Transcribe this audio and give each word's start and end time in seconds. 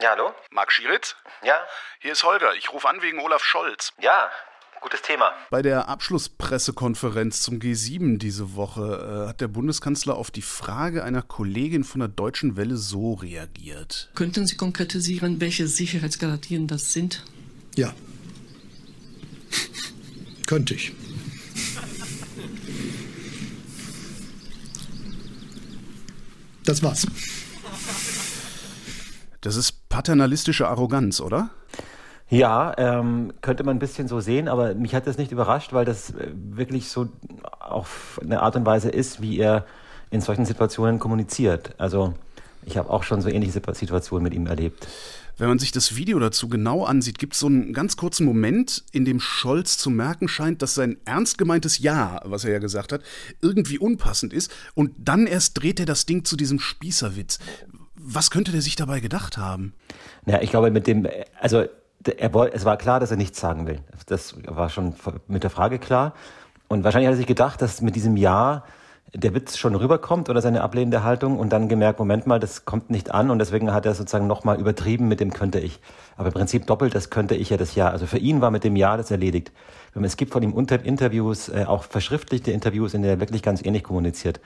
Ja, 0.00 0.10
hallo? 0.12 0.32
Marc 0.52 0.70
Schieritz? 0.70 1.16
Ja? 1.44 1.54
Hier 1.98 2.12
ist 2.12 2.22
Holger. 2.22 2.54
Ich 2.56 2.72
rufe 2.72 2.88
an 2.88 3.02
wegen 3.02 3.18
Olaf 3.18 3.42
Scholz. 3.42 3.92
Ja, 4.00 4.30
gutes 4.80 5.02
Thema. 5.02 5.32
Bei 5.50 5.60
der 5.60 5.88
Abschlusspressekonferenz 5.88 7.42
zum 7.42 7.58
G7 7.58 8.18
diese 8.18 8.54
Woche 8.54 9.24
äh, 9.24 9.28
hat 9.28 9.40
der 9.40 9.48
Bundeskanzler 9.48 10.14
auf 10.14 10.30
die 10.30 10.42
Frage 10.42 11.02
einer 11.02 11.22
Kollegin 11.22 11.82
von 11.82 11.98
der 11.98 12.08
Deutschen 12.08 12.56
Welle 12.56 12.76
so 12.76 13.14
reagiert. 13.14 14.10
Könnten 14.14 14.46
Sie 14.46 14.56
konkretisieren, 14.56 15.40
welche 15.40 15.66
Sicherheitsgarantien 15.66 16.68
das 16.68 16.92
sind? 16.92 17.24
Ja. 17.74 17.92
Könnte 20.46 20.74
ich. 20.74 20.92
Das 26.64 26.84
war's. 26.84 27.04
Das 29.40 29.56
ist 29.56 29.77
paternalistische 29.98 30.68
Arroganz, 30.68 31.20
oder? 31.20 31.50
Ja, 32.30 32.72
ähm, 32.78 33.32
könnte 33.40 33.64
man 33.64 33.76
ein 33.76 33.78
bisschen 33.80 34.06
so 34.06 34.20
sehen, 34.20 34.46
aber 34.46 34.74
mich 34.74 34.94
hat 34.94 35.08
das 35.08 35.18
nicht 35.18 35.32
überrascht, 35.32 35.72
weil 35.72 35.84
das 35.84 36.10
äh, 36.10 36.28
wirklich 36.34 36.88
so 36.88 37.08
auf 37.58 38.20
eine 38.22 38.40
Art 38.40 38.54
und 38.54 38.64
Weise 38.64 38.90
ist, 38.90 39.20
wie 39.20 39.40
er 39.40 39.66
in 40.10 40.20
solchen 40.20 40.44
Situationen 40.44 41.00
kommuniziert. 41.00 41.74
Also 41.78 42.14
ich 42.64 42.76
habe 42.78 42.90
auch 42.90 43.02
schon 43.02 43.22
so 43.22 43.28
ähnliche 43.28 43.60
Situationen 43.74 44.22
mit 44.22 44.34
ihm 44.34 44.46
erlebt. 44.46 44.86
Wenn 45.36 45.48
man 45.48 45.58
sich 45.58 45.72
das 45.72 45.96
Video 45.96 46.20
dazu 46.20 46.48
genau 46.48 46.84
ansieht, 46.84 47.18
gibt 47.18 47.32
es 47.32 47.40
so 47.40 47.48
einen 47.48 47.72
ganz 47.72 47.96
kurzen 47.96 48.24
Moment, 48.24 48.84
in 48.92 49.04
dem 49.04 49.18
Scholz 49.18 49.78
zu 49.78 49.90
merken 49.90 50.28
scheint, 50.28 50.62
dass 50.62 50.76
sein 50.76 50.98
ernst 51.06 51.38
gemeintes 51.38 51.78
Ja, 51.78 52.20
was 52.24 52.44
er 52.44 52.52
ja 52.52 52.58
gesagt 52.60 52.92
hat, 52.92 53.02
irgendwie 53.40 53.78
unpassend 53.78 54.32
ist. 54.32 54.52
Und 54.74 54.92
dann 54.96 55.26
erst 55.26 55.60
dreht 55.60 55.80
er 55.80 55.86
das 55.86 56.06
Ding 56.06 56.24
zu 56.24 56.36
diesem 56.36 56.60
Spießerwitz. 56.60 57.40
Was 57.96 58.30
könnte 58.30 58.52
der 58.52 58.62
sich 58.62 58.76
dabei 58.76 59.00
gedacht 59.00 59.36
haben? 59.38 59.74
Ja, 60.26 60.40
ich 60.40 60.50
glaube, 60.50 60.70
mit 60.70 60.86
dem, 60.86 61.06
also 61.40 61.64
er 62.16 62.34
wollte, 62.34 62.56
es 62.56 62.64
war 62.64 62.76
klar, 62.76 63.00
dass 63.00 63.10
er 63.10 63.16
nichts 63.16 63.40
sagen 63.40 63.66
will. 63.66 63.80
Das 64.06 64.36
war 64.46 64.68
schon 64.68 64.94
mit 65.26 65.42
der 65.42 65.50
Frage 65.50 65.78
klar. 65.78 66.14
Und 66.68 66.84
wahrscheinlich 66.84 67.08
hat 67.08 67.14
er 67.14 67.18
sich 67.18 67.26
gedacht, 67.26 67.62
dass 67.62 67.80
mit 67.80 67.96
diesem 67.96 68.16
Ja 68.16 68.64
der 69.14 69.34
Witz 69.34 69.56
schon 69.56 69.74
rüberkommt 69.74 70.28
oder 70.28 70.42
seine 70.42 70.60
ablehnende 70.60 71.02
Haltung 71.02 71.38
und 71.38 71.50
dann 71.50 71.68
gemerkt, 71.68 71.98
Moment 71.98 72.26
mal, 72.26 72.38
das 72.38 72.66
kommt 72.66 72.90
nicht 72.90 73.10
an 73.10 73.30
und 73.30 73.38
deswegen 73.38 73.72
hat 73.72 73.86
er 73.86 73.94
sozusagen 73.94 74.26
nochmal 74.26 74.60
übertrieben 74.60 75.08
mit 75.08 75.20
dem 75.20 75.32
könnte 75.32 75.60
ich. 75.60 75.80
Aber 76.16 76.28
im 76.28 76.34
Prinzip 76.34 76.66
doppelt 76.66 76.94
das 76.94 77.08
könnte 77.08 77.34
ich 77.34 77.48
ja 77.50 77.56
das 77.56 77.74
Ja. 77.74 77.88
Also 77.88 78.06
für 78.06 78.18
ihn 78.18 78.42
war 78.42 78.50
mit 78.50 78.64
dem 78.64 78.76
Ja 78.76 78.96
das 78.96 79.10
erledigt. 79.10 79.50
Es 80.00 80.16
gibt 80.16 80.32
von 80.32 80.42
ihm 80.42 80.52
Interviews, 80.52 81.48
äh, 81.48 81.64
auch 81.66 81.84
verschriftlichte 81.84 82.52
Interviews, 82.52 82.94
in 82.94 83.02
denen 83.02 83.14
er 83.14 83.20
wirklich 83.20 83.42
ganz 83.42 83.64
ähnlich 83.64 83.82
kommuniziert. 83.82 84.40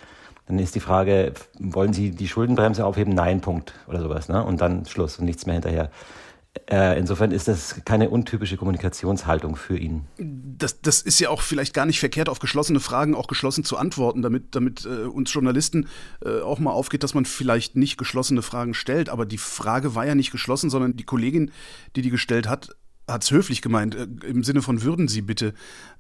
Dann 0.46 0.58
ist 0.58 0.74
die 0.74 0.80
Frage, 0.80 1.32
wollen 1.58 1.92
Sie 1.92 2.10
die 2.10 2.28
Schuldenbremse 2.28 2.84
aufheben? 2.84 3.14
Nein, 3.14 3.40
Punkt 3.40 3.74
oder 3.86 4.00
sowas. 4.00 4.28
Ne? 4.28 4.44
Und 4.44 4.60
dann 4.60 4.84
Schluss 4.86 5.18
und 5.18 5.24
nichts 5.24 5.46
mehr 5.46 5.54
hinterher. 5.54 5.90
Äh, 6.70 6.98
insofern 6.98 7.30
ist 7.30 7.48
das 7.48 7.82
keine 7.86 8.10
untypische 8.10 8.58
Kommunikationshaltung 8.58 9.56
für 9.56 9.78
ihn. 9.78 10.04
Das, 10.18 10.82
das 10.82 11.00
ist 11.00 11.18
ja 11.18 11.30
auch 11.30 11.40
vielleicht 11.40 11.72
gar 11.72 11.86
nicht 11.86 11.98
verkehrt, 11.98 12.28
auf 12.28 12.40
geschlossene 12.40 12.78
Fragen 12.78 13.14
auch 13.14 13.26
geschlossen 13.26 13.64
zu 13.64 13.78
antworten, 13.78 14.20
damit, 14.20 14.54
damit 14.54 14.84
äh, 14.84 15.04
uns 15.04 15.32
Journalisten 15.32 15.88
äh, 16.22 16.40
auch 16.40 16.58
mal 16.58 16.72
aufgeht, 16.72 17.04
dass 17.04 17.14
man 17.14 17.24
vielleicht 17.24 17.77
nicht 17.77 17.96
geschlossene 17.96 18.42
Fragen 18.42 18.74
stellt. 18.74 19.08
Aber 19.08 19.24
die 19.24 19.38
Frage 19.38 19.94
war 19.94 20.04
ja 20.04 20.14
nicht 20.14 20.30
geschlossen, 20.30 20.68
sondern 20.68 20.94
die 20.94 21.04
Kollegin, 21.04 21.52
die 21.96 22.02
die 22.02 22.10
gestellt 22.10 22.46
hat, 22.48 22.77
hat 23.08 23.22
es 23.22 23.31
höflich 23.31 23.62
gemeint, 23.62 23.95
äh, 23.95 24.06
im 24.27 24.45
Sinne 24.45 24.62
von 24.62 24.83
würden 24.83 25.08
Sie 25.08 25.22
bitte. 25.22 25.55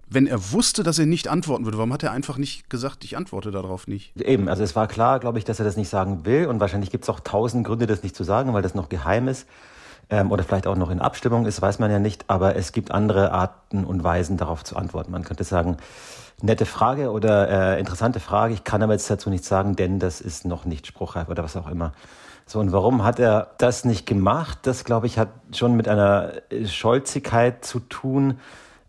Wenn 0.08 0.26
er 0.26 0.52
wusste, 0.52 0.82
dass 0.82 0.98
er 0.98 1.06
nicht 1.06 1.28
antworten 1.28 1.64
würde, 1.64 1.78
warum 1.78 1.92
hat 1.92 2.02
er 2.02 2.12
einfach 2.12 2.36
nicht 2.36 2.68
gesagt, 2.68 3.04
ich 3.04 3.16
antworte 3.16 3.50
darauf 3.50 3.86
nicht? 3.86 4.14
Eben, 4.20 4.48
also 4.48 4.62
es 4.62 4.76
war 4.76 4.86
klar, 4.86 5.20
glaube 5.20 5.38
ich, 5.38 5.44
dass 5.44 5.58
er 5.58 5.64
das 5.64 5.76
nicht 5.76 5.88
sagen 5.88 6.26
will 6.26 6.46
und 6.46 6.60
wahrscheinlich 6.60 6.90
gibt 6.90 7.04
es 7.04 7.10
auch 7.10 7.20
tausend 7.20 7.66
Gründe, 7.66 7.86
das 7.86 8.02
nicht 8.02 8.14
zu 8.14 8.24
sagen, 8.24 8.52
weil 8.52 8.62
das 8.62 8.74
noch 8.74 8.90
geheim 8.90 9.28
ist 9.28 9.46
ähm, 10.10 10.30
oder 10.30 10.44
vielleicht 10.44 10.66
auch 10.66 10.76
noch 10.76 10.90
in 10.90 11.00
Abstimmung 11.00 11.46
ist, 11.46 11.62
weiß 11.62 11.78
man 11.78 11.90
ja 11.90 11.98
nicht. 11.98 12.24
Aber 12.28 12.56
es 12.56 12.72
gibt 12.72 12.90
andere 12.90 13.32
Arten 13.32 13.84
und 13.84 14.04
Weisen, 14.04 14.36
darauf 14.36 14.62
zu 14.62 14.76
antworten. 14.76 15.10
Man 15.10 15.24
könnte 15.24 15.44
sagen, 15.44 15.78
nette 16.42 16.66
Frage 16.66 17.10
oder 17.10 17.76
äh, 17.76 17.80
interessante 17.80 18.20
Frage. 18.20 18.54
Ich 18.54 18.64
kann 18.64 18.82
aber 18.82 18.92
jetzt 18.92 19.10
dazu 19.10 19.30
nichts 19.30 19.48
sagen, 19.48 19.76
denn 19.76 19.98
das 19.98 20.20
ist 20.20 20.44
noch 20.44 20.64
nicht 20.64 20.86
spruchreif 20.86 21.28
oder 21.28 21.42
was 21.42 21.56
auch 21.56 21.68
immer. 21.68 21.92
So, 22.46 22.58
und 22.58 22.72
warum 22.72 23.04
hat 23.04 23.18
er 23.18 23.52
das 23.58 23.84
nicht 23.84 24.06
gemacht? 24.06 24.58
Das, 24.62 24.84
glaube 24.84 25.06
ich, 25.06 25.18
hat 25.18 25.28
schon 25.52 25.74
mit 25.74 25.88
einer 25.88 26.32
Scholzigkeit 26.66 27.64
zu 27.64 27.80
tun. 27.80 28.40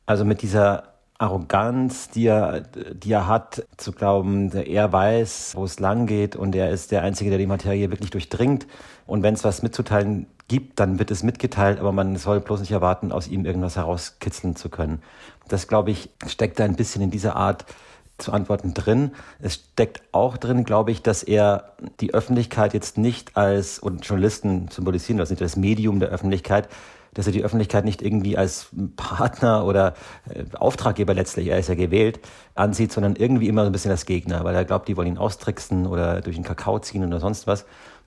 Also 0.06 0.26
mit 0.26 0.42
dieser 0.42 0.94
Arroganz, 1.18 2.10
die 2.10 2.26
er, 2.26 2.62
die 2.62 3.14
er 3.14 3.28
hat, 3.28 3.64
zu 3.78 3.92
glauben, 3.94 4.52
er 4.52 4.92
weiß, 4.92 5.54
wo 5.56 5.64
es 5.64 5.80
lang 5.80 6.08
geht 6.08 6.36
und 6.36 6.56
er 6.56 6.72
ist 6.72 6.92
der 6.92 7.04
Einzige, 7.04 7.30
der 7.30 7.40
die 7.40 7.48
Materie 7.48 7.92
wirklich 7.92 8.10
durchdringt. 8.10 8.68
Und 9.06 9.24
wenn 9.24 9.34
es 9.34 9.44
was 9.44 9.62
mitzuteilen 9.62 10.28
gibt, 10.48 10.80
dann 10.80 11.00
wird 11.00 11.12
es 11.12 11.24
mitgeteilt, 11.24 11.80
aber 11.80 11.92
man 11.92 12.16
soll 12.16 12.40
bloß 12.40 12.60
nicht 12.60 12.72
erwarten, 12.72 13.12
aus 13.12 13.28
ihm 13.28 13.46
irgendwas 13.46 13.76
herauskitzeln 13.76 14.56
zu 14.56 14.70
können. 14.70 15.02
Das, 15.48 15.68
glaube 15.68 15.92
ich, 15.92 16.10
steckt 16.28 16.60
da 16.60 16.66
ein 16.66 16.76
bisschen 16.76 17.02
in 17.02 17.12
dieser 17.12 17.36
Art 17.36 17.66
zu 18.18 18.32
antworten 18.32 18.74
drin. 18.74 19.12
Es 19.40 19.56
steckt 19.56 20.02
auch 20.12 20.38
drin, 20.38 20.64
glaube 20.64 20.92
ich, 20.92 21.02
dass 21.02 21.24
er 21.24 21.74
die 22.00 22.14
Öffentlichkeit 22.14 22.74
jetzt 22.74 22.98
nicht 22.98 23.36
als, 23.36 23.80
und 23.80 24.06
Journalisten 24.06 24.68
symbolisieren 24.70 25.18
das 25.18 25.30
nicht, 25.30 25.42
das 25.42 25.56
Medium 25.56 26.00
der 26.00 26.10
Öffentlichkeit, 26.10 26.70
dass 27.14 27.28
er 27.28 27.34
die 27.34 27.44
Öffentlichkeit 27.44 27.86
nicht 27.86 28.02
irgendwie 28.02 28.38
als 28.38 28.70
Partner 28.96 29.66
oder 29.66 29.94
äh, 30.30 30.44
Auftraggeber 30.56 31.14
letztlich, 31.14 31.48
er 31.48 31.60
ist 31.60 31.70
ja 31.70 31.76
gewählt, 31.76 32.20
ansieht, 32.56 32.92
sondern 32.92 33.16
irgendwie 33.16 33.48
immer 33.48 33.62
so 33.62 33.68
ein 33.68 33.72
bisschen 33.72 33.92
als 33.92 34.06
Gegner, 34.06 34.44
weil 34.44 34.56
er 34.56 34.66
glaubt, 34.66 34.88
die 34.88 34.98
wollen 34.98 35.10
ihn 35.10 35.18
austricksen 35.18 35.86
oder 35.86 36.22
durch 36.22 36.36
den 36.36 36.46
Kakao 36.46 36.80
ziehen 36.80 37.06
oder 37.06 37.20
sonst 37.20 37.48
was. 37.48 37.66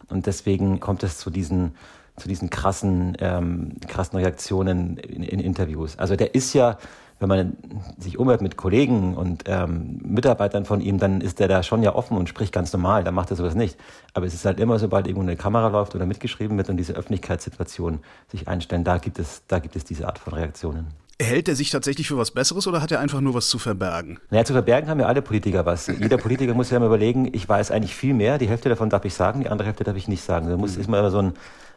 Und 0.09 0.27
deswegen 0.27 0.81
kommt 0.81 1.03
es 1.03 1.19
zu 1.19 1.31
diesen 1.31 1.75
zu 2.17 2.29
diesen 2.29 2.51
krassen, 2.51 3.17
ähm, 3.21 3.75
krassen 3.89 4.19
Reaktionen 4.19 4.97
in, 4.99 5.23
in 5.23 5.41
Interviews. 5.41 5.99
Also 5.99 6.17
der 6.17 6.35
ist 6.35 6.55
ja, 6.55 6.79
wenn 7.19 7.29
man 7.29 7.57
sich 7.99 8.19
umhört 8.19 8.43
mit 8.43 8.57
Kollegen 8.57 9.15
und 9.15 9.45
ähm, 9.47 10.01
Mitarbeitern 10.03 10.65
von 10.65 10.81
ihm, 10.81 10.99
dann 10.99 11.21
ist 11.21 11.39
der 11.39 11.49
da 11.49 11.63
schon 11.63 11.83
ja 11.83 11.95
offen 11.95 12.17
und 12.17 12.29
spricht 12.29 12.53
ganz 12.53 12.73
normal, 12.73 13.05
da 13.05 13.11
macht 13.11 13.31
er 13.31 13.37
sowas 13.37 13.55
nicht. 13.55 13.79
Aber 14.13 14.27
es 14.27 14.35
ist 14.35 14.45
halt 14.45 14.61
immer, 14.61 14.79
sobald 14.79 15.07
irgendwo 15.07 15.27
eine 15.27 15.37
Kamera 15.37 15.69
läuft 15.69 15.95
oder 15.95 16.07
mitgeschrieben 16.07 16.57
wird 16.57 16.69
und 16.69 16.77
diese 16.77 16.93
Öffentlichkeitssituation 16.93 18.01
sich 18.31 18.49
einstellen, 18.49 18.85
da 18.85 18.99
gibt 18.99 19.19
es, 19.19 19.43
da 19.49 19.59
gibt 19.59 19.77
es 19.77 19.85
diese 19.85 20.07
Art 20.07 20.19
von 20.19 20.35
Reaktionen. 20.35 20.89
Hält 21.19 21.49
er 21.49 21.57
sich 21.57 21.71
tatsächlich 21.71 22.09
für 22.09 22.19
was 22.19 22.31
Besseres 22.31 22.67
oder 22.67 22.83
hat 22.83 22.93
er 22.93 23.01
einfach 23.01 23.23
nur 23.23 23.33
was 23.33 23.49
zu 23.49 23.59
verbergen? 23.59 24.19
Naja, 24.29 24.45
zu 24.45 24.53
verbergen 24.53 24.91
haben 24.91 25.01
ja 25.01 25.07
alle 25.07 25.23
Politiker 25.23 25.65
was. 25.65 25.87
Jeder 25.87 26.19
Politiker 26.19 26.53
muss 26.53 26.69
ja 26.69 26.79
mal 26.79 26.87
überlegen, 26.87 27.31
ich 27.33 27.49
weiß 27.49 27.71
eigentlich 27.71 27.95
viel 27.95 28.13
mehr, 28.13 28.37
die 28.37 28.49
Hälfte 28.49 28.69
davon 28.69 28.91
darf 28.91 29.07
ich 29.07 29.15
sagen, 29.15 29.41
die 29.41 29.49
andere 29.49 29.67
Hälfte 29.67 29.85
darf 29.85 29.97
ich 29.97 30.09
nicht 30.09 30.23
sagen. 30.23 30.47
Da 30.51 30.59
muss, 30.59 30.75
mhm. 30.75 30.83
ist 30.83 30.89
man 30.91 31.01
immer 31.01 31.11
so 31.11 31.21
ein 31.21 31.33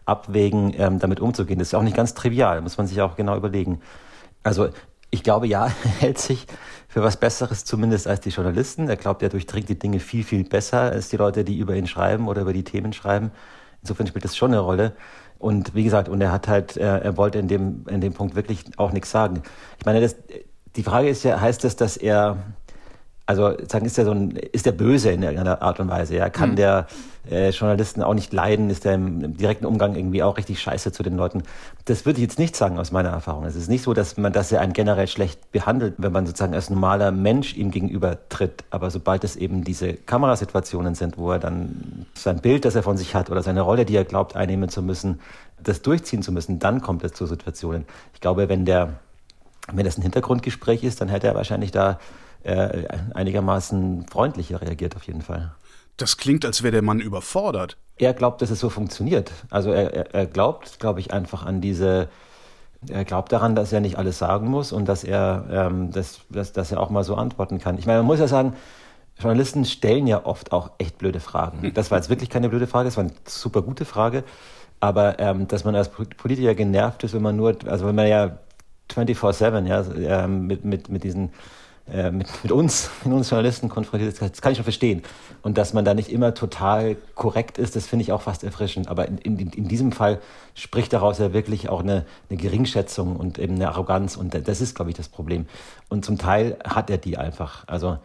abwägen, 0.10 0.74
ähm, 0.78 1.00
damit 1.00 1.20
umzugehen. 1.20 1.60
Das 1.60 1.70
ist 1.70 1.74
auch 1.74 1.84
nicht 1.84 1.96
ganz 1.96 2.14
trivial, 2.14 2.62
muss 2.62 2.78
man 2.78 2.88
sich 2.88 3.02
auch 3.02 3.16
genau 3.16 3.38
überlegen. 3.38 3.82
Also 4.44 4.70
ich 5.12 5.24
glaube, 5.24 5.48
ja, 5.48 5.68
er 5.68 5.90
hält 6.00 6.18
sich 6.18 6.48
für 6.88 7.04
was 7.04 7.18
Besseres 7.18 7.66
zumindest 7.66 8.08
als 8.08 8.22
die 8.22 8.30
Journalisten. 8.30 8.90
Er 8.90 8.98
glaubt, 8.98 9.22
er 9.22 9.30
durchdringt 9.30 9.70
die 9.70 9.78
Dinge 9.78 10.00
viel, 10.00 10.24
viel 10.24 10.44
besser 10.44 10.82
als 10.82 11.10
die 11.10 11.18
Leute, 11.18 11.44
die 11.44 11.58
über 11.58 11.76
ihn 11.76 11.88
schreiben 11.88 12.28
oder 12.28 12.42
über 12.42 12.54
die 12.54 12.64
Themen 12.64 12.94
schreiben. 12.94 13.32
Insofern 13.82 14.08
spielt 14.08 14.26
das 14.26 14.36
schon 14.36 14.52
eine 14.52 14.60
Rolle. 14.60 14.94
Und 15.38 15.74
wie 15.74 15.84
gesagt, 15.84 16.10
und 16.10 16.20
er 16.20 16.32
hat 16.32 16.48
halt, 16.48 16.76
er, 16.76 17.02
er 17.02 17.16
wollte 17.16 17.40
in 17.40 17.48
dem, 17.48 17.86
in 17.88 18.02
dem 18.02 18.14
Punkt 18.14 18.36
wirklich 18.36 18.66
auch 18.78 18.92
nichts 18.92 19.10
sagen. 19.10 19.44
Ich 19.78 19.86
meine, 19.86 20.02
das, 20.02 20.16
die 20.76 20.84
Frage 20.84 21.10
ist 21.10 21.24
ja, 21.24 21.40
heißt 21.40 21.64
das, 21.64 21.76
dass 21.76 21.96
er 21.96 22.38
also 23.30 23.56
sagen, 23.68 23.86
ist 23.86 23.96
der 23.96 24.06
so 24.06 24.12
ein, 24.12 24.32
ist 24.32 24.66
der 24.66 24.72
böse 24.72 25.12
in 25.12 25.22
irgendeiner 25.22 25.62
Art 25.62 25.80
und 25.80 25.88
Weise, 25.88 26.16
ja? 26.16 26.32
Kann 26.32 26.52
mhm. 26.52 26.56
der 26.56 26.88
äh, 27.30 27.50
Journalisten 27.52 28.02
auch 28.02 28.16
nicht 28.16 28.34
leiden? 28.34 28.72
Ist 28.72 28.86
der 28.86 28.96
im, 28.96 29.24
im, 29.24 29.38
direkten 29.38 29.68
Umgang 29.68 29.94
irgendwie 29.94 30.24
auch 30.24 30.36
richtig 30.36 30.60
scheiße 30.60 30.92
zu 30.92 31.04
den 31.04 31.16
Leuten? 31.16 31.44
Das 31.86 32.08
würde 32.08 32.18
ich 32.18 32.24
jetzt 32.24 32.40
nicht 32.40 32.56
sagen 32.56 32.80
aus 32.80 32.92
meiner 32.92 33.10
Erfahrung. 33.10 33.46
Es 33.46 33.56
ist 33.56 33.70
nicht 33.70 33.84
so, 33.84 33.94
dass 33.94 34.18
man, 34.18 34.34
dass 34.34 34.52
er 34.52 34.62
einen 34.62 34.74
generell 34.74 35.06
schlecht 35.06 35.52
behandelt, 35.52 35.94
wenn 36.00 36.12
man 36.12 36.26
sozusagen 36.26 36.56
als 36.56 36.72
normaler 36.72 37.12
Mensch 37.12 37.54
ihm 37.54 37.70
gegenüber 37.70 38.18
tritt. 38.30 38.64
Aber 38.72 38.90
sobald 38.90 39.24
es 39.24 39.36
eben 39.36 39.64
diese 39.64 39.94
Kamerasituationen 39.94 40.96
sind, 40.96 41.20
wo 41.20 41.32
er 41.32 41.38
dann 41.38 42.08
sein 42.16 42.40
Bild, 42.40 42.66
das 42.66 42.74
er 42.74 42.82
von 42.82 42.98
sich 42.98 43.14
hat 43.14 43.30
oder 43.30 43.44
seine 43.44 43.62
Rolle, 43.62 43.86
die 43.86 43.96
er 43.96 44.06
glaubt 44.06 44.36
einnehmen 44.36 44.70
zu 44.70 44.82
müssen, 44.82 45.20
das 45.62 45.84
durchziehen 45.84 46.24
zu 46.24 46.32
müssen, 46.32 46.58
dann 46.58 46.82
kommt 46.82 47.04
es 47.04 47.14
zu 47.14 47.28
Situationen. 47.28 47.86
Ich 48.16 48.22
glaube, 48.22 48.50
wenn 48.50 48.66
der, 48.66 48.94
wenn 49.72 49.86
das 49.86 50.00
ein 50.00 50.02
Hintergrundgespräch 50.02 50.84
ist, 50.84 51.00
dann 51.00 51.10
hätte 51.10 51.28
er 51.28 51.36
wahrscheinlich 51.36 51.70
da 51.70 52.00
äh, 52.44 52.88
einigermaßen 53.14 54.08
freundlicher 54.08 54.62
reagiert 54.62 54.96
auf 54.96 55.04
jeden 55.04 55.22
Fall. 55.22 55.54
Das 55.98 56.18
klingt, 56.18 56.46
als 56.46 56.64
wäre 56.64 56.72
der 56.72 56.82
Mann 56.82 57.00
überfordert. 57.00 57.78
Er 57.98 58.14
glaubt, 58.14 58.42
dass 58.42 58.50
es 58.50 58.60
so 58.60 58.70
funktioniert. 58.70 59.32
Also 59.50 59.72
er, 59.72 60.14
er 60.14 60.26
glaubt, 60.26 60.80
glaube 60.80 61.02
ich, 61.02 61.12
einfach 61.12 61.46
an 61.46 61.60
diese, 61.60 62.08
er 62.88 63.04
glaubt 63.04 63.32
daran, 63.34 63.56
dass 63.56 63.74
er 63.74 63.82
nicht 63.82 63.98
alles 63.98 64.18
sagen 64.18 64.48
muss 64.48 64.72
und 64.72 64.88
dass 64.88 65.04
er, 65.04 65.46
ähm, 65.52 65.92
dass, 65.92 66.22
dass, 66.30 66.54
dass 66.54 66.72
er 66.72 66.80
auch 66.80 66.90
mal 66.90 67.04
so 67.04 67.16
antworten 67.16 67.60
kann. 67.60 67.78
Ich 67.78 67.86
meine, 67.86 68.00
man 68.00 68.06
muss 68.06 68.20
ja 68.20 68.28
sagen, 68.28 68.54
Journalisten 69.20 69.66
stellen 69.66 70.08
ja 70.08 70.26
oft 70.26 70.54
auch 70.54 70.72
echt 70.78 70.98
blöde 70.98 71.20
Fragen. 71.20 71.74
Das 71.74 71.92
war 71.92 71.98
jetzt 71.98 72.10
wirklich 72.10 72.30
keine 72.30 72.48
blöde 72.48 72.68
Frage, 72.68 72.88
es 72.88 72.96
war 72.96 73.04
eine 73.04 73.14
super 73.26 73.62
gute 73.62 73.84
Frage. 73.84 74.24
Aber 74.80 75.20
ähm, 75.20 75.50
dass 75.50 75.66
man 75.66 75.76
als 75.76 75.90
Politiker 75.90 76.56
genervt 76.56 77.04
ist, 77.04 77.14
wenn 77.14 77.22
man 77.22 77.36
nur, 77.36 77.58
also 77.66 77.86
wenn 77.86 77.96
man 77.96 78.08
ja 78.08 78.38
24-7, 78.90 79.66
ja, 79.68 80.24
ähm, 80.24 80.48
mit, 80.48 80.64
mit, 80.64 80.88
mit 80.88 81.04
diesen 81.04 81.32
äh, 81.94 82.12
mit, 82.12 82.28
mit 82.44 82.52
uns, 82.52 82.90
mit 83.04 83.14
uns 83.14 83.30
Journalisten 83.30 83.70
konfrontiert 83.70 84.14
ist, 84.14 84.22
das 84.22 84.42
kann 84.42 84.52
ich 84.52 84.58
schon 84.58 84.64
verstehen. 84.64 85.04
Und 85.42 85.58
dass 85.58 85.74
man 85.74 85.86
da 85.86 85.94
nicht 85.94 86.12
immer 86.12 86.34
total 86.34 86.98
korrekt 87.16 87.58
ist, 87.58 87.76
das 87.76 87.88
finde 87.88 88.04
ich 88.04 88.12
auch 88.12 88.22
fast 88.22 88.44
erfrischend. 88.44 88.88
Aber 88.88 89.08
in, 89.08 89.18
in, 89.20 89.38
in 89.38 89.68
diesem 89.68 89.92
Fall 89.92 90.20
spricht 90.54 90.94
daraus 90.94 91.20
ja 91.20 91.34
wirklich 91.34 91.70
auch 91.70 91.82
eine, 91.82 92.06
eine 92.30 92.38
Geringschätzung 92.38 93.16
und 93.16 93.40
eben 93.40 93.56
eine 93.56 93.70
Arroganz. 93.70 94.18
Und 94.18 94.48
das 94.48 94.62
ist, 94.62 94.76
glaube 94.76 94.92
ich, 94.92 94.98
das 94.98 95.10
Problem. 95.10 95.46
Und 95.88 96.06
zum 96.06 96.18
Teil 96.18 96.58
hat 96.64 96.90
er 96.90 96.98
die 96.98 97.18
einfach. 97.18 97.68
Also 97.68 97.98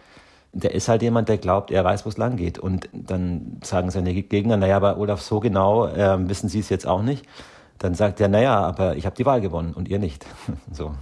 der 0.54 0.72
ist 0.72 0.88
halt 0.88 1.02
jemand, 1.02 1.28
der 1.28 1.38
glaubt, 1.38 1.70
er 1.70 1.84
weiß, 1.84 2.04
wo 2.04 2.08
es 2.08 2.16
lang 2.16 2.36
geht. 2.36 2.58
Und 2.58 2.88
dann 2.92 3.58
sagen 3.62 3.90
seine 3.90 4.14
Gegner, 4.14 4.56
naja, 4.56 4.76
aber 4.76 4.98
Olaf, 4.98 5.20
so 5.20 5.40
genau 5.40 5.86
äh, 5.86 6.28
wissen 6.28 6.48
Sie 6.48 6.60
es 6.60 6.68
jetzt 6.68 6.86
auch 6.86 7.02
nicht. 7.02 7.26
Dann 7.78 7.94
sagt 7.94 8.20
er, 8.20 8.28
naja, 8.28 8.60
aber 8.60 8.96
ich 8.96 9.04
habe 9.04 9.16
die 9.16 9.26
Wahl 9.26 9.40
gewonnen 9.40 9.74
und 9.74 9.88
ihr 9.88 9.98
nicht. 9.98 10.24
so. 10.72 10.94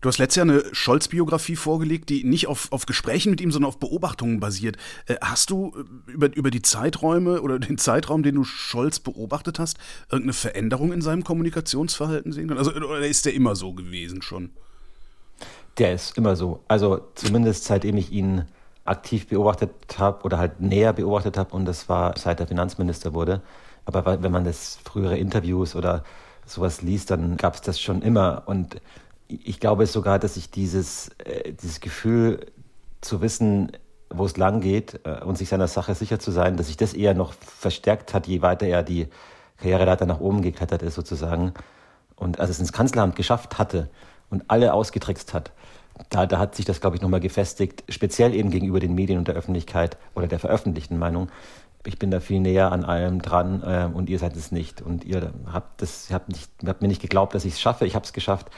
Du 0.00 0.08
hast 0.08 0.18
letztes 0.18 0.36
Jahr 0.36 0.44
eine 0.44 0.62
Scholz-Biografie 0.72 1.56
vorgelegt, 1.56 2.08
die 2.08 2.22
nicht 2.22 2.46
auf, 2.46 2.70
auf 2.70 2.86
Gesprächen 2.86 3.30
mit 3.30 3.40
ihm, 3.40 3.50
sondern 3.50 3.68
auf 3.68 3.78
Beobachtungen 3.78 4.38
basiert. 4.38 4.76
Äh, 5.06 5.16
hast 5.20 5.50
du 5.50 5.72
äh, 5.76 6.12
über, 6.12 6.34
über 6.36 6.52
die 6.52 6.62
Zeiträume 6.62 7.42
oder 7.42 7.58
den 7.58 7.78
Zeitraum, 7.78 8.22
den 8.22 8.36
du 8.36 8.44
Scholz 8.44 9.00
beobachtet 9.00 9.58
hast, 9.58 9.76
irgendeine 10.08 10.34
Veränderung 10.34 10.92
in 10.92 11.02
seinem 11.02 11.24
Kommunikationsverhalten 11.24 12.32
sehen 12.32 12.46
können? 12.46 12.58
Also, 12.58 12.72
oder 12.72 13.00
ist 13.00 13.26
der 13.26 13.34
immer 13.34 13.56
so 13.56 13.72
gewesen 13.72 14.22
schon? 14.22 14.50
Der 15.78 15.94
ist 15.94 16.16
immer 16.16 16.36
so. 16.36 16.62
Also 16.68 17.00
zumindest 17.16 17.64
seitdem 17.64 17.96
ich 17.96 18.12
ihn 18.12 18.44
aktiv 18.84 19.26
beobachtet 19.26 19.70
habe 19.98 20.22
oder 20.22 20.38
halt 20.38 20.60
näher 20.60 20.92
beobachtet 20.92 21.36
habe 21.36 21.54
und 21.54 21.64
das 21.64 21.88
war 21.88 22.16
seit 22.16 22.38
er 22.38 22.46
Finanzminister 22.46 23.14
wurde. 23.14 23.42
Aber 23.84 24.22
wenn 24.22 24.32
man 24.32 24.44
das 24.44 24.78
frühere 24.84 25.18
Interviews 25.18 25.74
oder 25.74 26.04
sowas 26.46 26.82
liest, 26.82 27.10
dann 27.10 27.36
gab 27.36 27.54
es 27.54 27.62
das 27.62 27.80
schon 27.80 28.02
immer 28.02 28.44
und 28.46 28.80
ich 29.28 29.60
glaube 29.60 29.86
sogar, 29.86 30.18
dass 30.18 30.36
ich 30.36 30.50
dieses, 30.50 31.10
äh, 31.24 31.52
dieses 31.52 31.80
Gefühl 31.80 32.46
zu 33.00 33.20
wissen, 33.20 33.72
wo 34.10 34.24
es 34.24 34.36
lang 34.36 34.60
geht 34.60 35.00
äh, 35.04 35.22
und 35.22 35.36
sich 35.38 35.48
seiner 35.48 35.68
Sache 35.68 35.94
sicher 35.94 36.18
zu 36.18 36.30
sein, 36.30 36.56
dass 36.56 36.68
sich 36.68 36.76
das 36.76 36.94
eher 36.94 37.14
noch 37.14 37.34
verstärkt 37.34 38.14
hat, 38.14 38.26
je 38.26 38.42
weiter 38.42 38.66
er 38.66 38.82
die 38.82 39.08
Karriereleiter 39.58 40.06
nach 40.06 40.20
oben 40.20 40.42
geklettert 40.42 40.82
ist 40.82 40.94
sozusagen 40.94 41.52
und 42.16 42.40
als 42.40 42.50
es 42.50 42.60
ins 42.60 42.72
Kanzleramt 42.72 43.16
geschafft 43.16 43.58
hatte 43.58 43.90
und 44.30 44.44
alle 44.48 44.72
ausgetrickst 44.72 45.34
hat, 45.34 45.52
da, 46.10 46.26
da 46.26 46.38
hat 46.38 46.54
sich 46.54 46.64
das, 46.64 46.80
glaube 46.80 46.96
ich, 46.96 47.02
nochmal 47.02 47.20
gefestigt, 47.20 47.84
speziell 47.88 48.34
eben 48.34 48.50
gegenüber 48.50 48.80
den 48.80 48.94
Medien 48.94 49.18
und 49.18 49.28
der 49.28 49.34
Öffentlichkeit 49.34 49.96
oder 50.14 50.28
der 50.28 50.38
veröffentlichten 50.38 50.98
Meinung. 50.98 51.28
Ich 51.84 51.98
bin 51.98 52.10
da 52.10 52.20
viel 52.20 52.40
näher 52.40 52.72
an 52.72 52.84
allem 52.84 53.22
dran 53.22 53.62
äh, 53.62 53.88
und 53.92 54.08
ihr 54.08 54.18
seid 54.18 54.36
es 54.36 54.52
nicht. 54.52 54.82
Und 54.82 55.04
ihr 55.04 55.32
habt, 55.52 55.80
das, 55.82 56.08
habt, 56.12 56.28
nicht, 56.28 56.50
habt 56.66 56.82
mir 56.82 56.88
nicht 56.88 57.00
geglaubt, 57.02 57.34
dass 57.34 57.44
ich 57.44 57.54
es 57.54 57.60
schaffe. 57.60 57.86
Ich 57.86 57.94
habe 57.94 58.04
es 58.04 58.12
geschafft. 58.12 58.50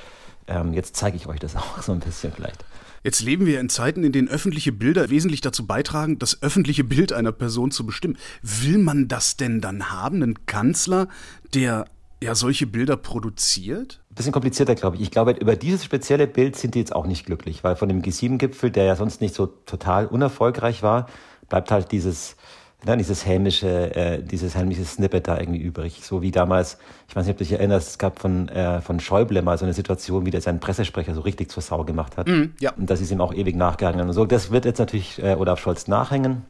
Ähm, 0.51 0.75
jetzt 0.75 0.97
zeige 0.97 1.17
ich 1.17 1.27
euch 1.27 1.41
das 1.41 1.57
auch 1.57 1.81
so 1.81 1.93
ein 1.93 2.01
bisschen 2.01 2.33
vielleicht. 2.33 2.65
Jetzt 3.03 3.23
leben 3.23 3.47
wir 3.47 3.61
in 3.61 3.71
Zeiten, 3.71 4.05
in 4.05 4.13
denen 4.13 4.29
öffentliche 4.29 4.73
Bilder 4.73 5.09
wesentlich 5.09 5.41
dazu 5.41 5.67
beitragen, 5.67 6.19
das 6.19 6.43
öffentliche 6.43 6.85
Bild 6.85 7.15
einer 7.15 7.33
Person 7.33 7.71
zu 7.71 7.87
bestimmen. 7.87 8.19
Will 8.43 8.77
man 8.77 9.09
das 9.09 9.39
denn 9.39 9.63
dann 9.63 9.91
haben, 9.91 10.23
einen 10.23 10.45
Kanzler, 10.45 11.09
der 11.55 11.87
ja 12.23 12.35
solche 12.35 12.67
Bilder 12.67 12.99
produziert? 12.99 14.03
Bisschen 14.11 14.33
komplizierter, 14.33 14.75
glaube 14.75 14.97
ich. 14.97 15.03
Ich 15.03 15.11
glaube, 15.11 15.33
über 15.33 15.57
dieses 15.57 15.83
spezielle 15.83 16.27
Bild 16.27 16.57
sind 16.57 16.75
die 16.75 16.81
jetzt 16.81 16.95
auch 16.95 17.07
nicht 17.07 17.25
glücklich, 17.25 17.65
weil 17.65 17.77
von 17.77 17.89
dem 17.89 18.03
G7-Gipfel, 18.03 18.71
der 18.71 18.85
ja 18.85 18.97
sonst 18.97 19.23
nicht 19.23 19.35
so 19.35 19.47
total 19.47 20.07
unerfolgreich 20.07 20.83
war, 20.83 21.07
bleibt 21.49 21.71
halt 21.71 21.93
dieses 21.93 22.37
ne, 22.85 22.97
dieses 22.97 23.27
hämische, 23.27 23.95
äh, 23.95 24.23
dieses 24.23 24.55
hämische 24.55 24.85
Snippet 24.85 25.29
da 25.29 25.39
irgendwie 25.39 25.61
übrig. 25.61 26.01
So 26.03 26.23
wie 26.23 26.31
damals, 26.31 26.79
ich 27.09 27.17
weiß 27.17 27.27
nicht, 27.27 27.33
ob 27.33 27.39
du 27.39 27.45
dich 27.45 27.53
erinnerst, 27.53 27.91
es 27.91 27.99
gab 27.99 28.19
von, 28.19 28.49
äh, 28.49 28.81
von 28.81 29.01
Schäuble 29.01 29.43
mal 29.43 29.59
so 29.59 29.65
eine 29.65 29.75
Situation, 29.75 30.27
wie 30.27 30.31
der 30.31 30.41
seinen 30.41 30.61
Pressesprecher 30.61 31.15
so 31.15 31.21
richtig 31.21 31.51
zur 31.51 31.63
Sau 31.63 31.85
gemacht 31.85 32.17
hat. 32.17 32.29
Mm, 32.29 32.55
ja. 32.61 32.73
Und 32.73 32.91
das 32.91 33.01
ist 33.01 33.11
ihm 33.11 33.21
auch 33.21 33.35
ewig 33.35 33.57
nachgegangen. 33.57 34.07
Und 34.07 34.13
so, 34.13 34.25
das 34.25 34.51
wird 34.51 34.65
jetzt 34.65 34.79
natürlich 34.79 35.23
äh, 35.23 35.35
Olaf 35.35 35.61
Scholz 35.61 35.89
nachhängen. 35.89 36.45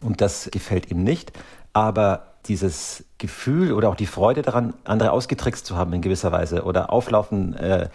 Und 0.00 0.20
das 0.20 0.48
gefällt 0.52 0.90
ihm 0.90 1.02
nicht. 1.02 1.32
Aber 1.72 2.34
dieses 2.46 3.04
Gefühl 3.18 3.72
oder 3.72 3.88
auch 3.88 3.96
die 3.96 4.06
Freude 4.06 4.42
daran, 4.42 4.74
andere 4.84 5.12
ausgetrickst 5.12 5.64
zu 5.64 5.76
haben 5.76 5.92
in 5.92 6.02
gewisser 6.02 6.30
Weise 6.30 6.64
oder 6.64 6.92
auflaufen 6.92 7.54
äh, 7.54 7.88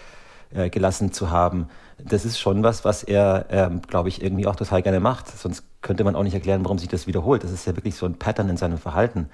äh, 0.53 0.69
gelassen 0.69 1.11
zu 1.11 1.29
haben, 1.29 1.67
das 2.03 2.25
ist 2.25 2.39
schon 2.39 2.63
was, 2.63 2.85
was 2.85 3.03
er, 3.03 3.45
ähm, 3.49 3.81
glaube 3.81 4.09
ich, 4.09 4.23
irgendwie 4.23 4.47
auch 4.47 4.55
total 4.55 4.81
gerne 4.81 4.99
macht. 4.99 5.27
Sonst 5.27 5.63
könnte 5.81 6.03
man 6.03 6.15
auch 6.15 6.23
nicht 6.23 6.33
erklären, 6.33 6.63
warum 6.63 6.77
sich 6.77 6.89
das 6.89 7.07
wiederholt. 7.07 7.43
Das 7.43 7.51
ist 7.51 7.65
ja 7.65 7.75
wirklich 7.75 7.95
so 7.95 8.05
ein 8.05 8.15
Pattern 8.15 8.49
in 8.49 8.57
seinem 8.57 8.77
Verhalten. 8.77 9.29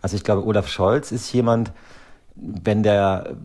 Also 0.00 0.16
ich 0.16 0.24
glaube, 0.24 0.46
Olaf 0.46 0.68
Scholz 0.68 1.12
ist 1.12 1.32
jemand, 1.32 1.72
wenn 2.36 2.82
der 2.82 3.36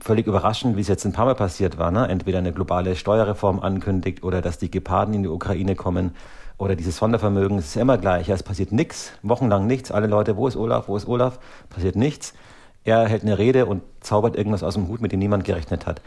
völlig 0.00 0.26
überraschend, 0.26 0.76
wie 0.76 0.80
es 0.80 0.88
jetzt 0.88 1.04
ein 1.04 1.12
paar 1.12 1.26
Mal 1.26 1.34
passiert 1.34 1.78
war, 1.78 1.90
ne? 1.90 2.08
entweder 2.08 2.38
eine 2.38 2.52
globale 2.52 2.96
Steuerreform 2.96 3.60
ankündigt 3.60 4.22
oder 4.22 4.40
dass 4.40 4.58
die 4.58 4.70
Geparden 4.70 5.14
in 5.14 5.22
die 5.22 5.28
Ukraine 5.28 5.74
kommen 5.74 6.14
oder 6.56 6.76
dieses 6.76 6.96
Sondervermögen, 6.96 7.58
es 7.58 7.66
ist 7.66 7.76
immer 7.76 7.98
gleich. 7.98 8.28
Ja, 8.28 8.34
es 8.34 8.42
passiert 8.42 8.72
nichts, 8.72 9.12
wochenlang 9.22 9.66
nichts. 9.66 9.90
Alle 9.90 10.06
Leute, 10.06 10.36
wo 10.36 10.46
ist 10.46 10.56
Olaf, 10.56 10.88
wo 10.88 10.96
ist 10.96 11.06
Olaf? 11.06 11.38
Passiert 11.68 11.96
nichts. 11.96 12.34
Er 12.84 13.06
hält 13.08 13.22
eine 13.22 13.38
Rede 13.38 13.66
und 13.66 13.82
zaubert 14.00 14.36
irgendwas 14.36 14.62
aus 14.62 14.74
dem 14.74 14.88
Hut, 14.88 15.00
mit 15.00 15.12
dem 15.12 15.18
niemand 15.18 15.44
gerechnet 15.44 15.86
hat. 15.86 16.00